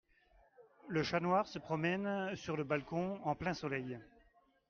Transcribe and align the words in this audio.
Le 0.87 1.03
chat 1.03 1.19
noir 1.19 1.45
se 1.45 1.59
promène 1.59 2.35
sur 2.35 2.57
le 2.57 2.63
balcon 2.63 3.19
en 3.23 3.35
plein 3.35 3.53
soleil. 3.53 3.99